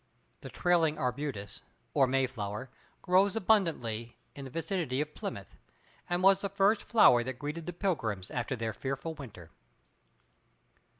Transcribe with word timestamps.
(The 0.39 0.49
trailing 0.49 0.97
arbutus, 0.97 1.61
or 1.93 2.07
Mayflower, 2.07 2.71
grows 3.03 3.35
abundantly 3.35 4.17
in 4.33 4.45
the 4.45 4.49
vicinity 4.49 4.99
of 4.99 5.13
Plymouth, 5.13 5.57
and 6.09 6.23
was 6.23 6.41
the 6.41 6.49
first 6.49 6.81
flower 6.81 7.23
that 7.23 7.37
greeted 7.37 7.67
the 7.67 7.73
Pilgrims 7.73 8.31
after 8.31 8.55
their 8.55 8.73
fearful 8.73 9.13
winter.) 9.13 9.51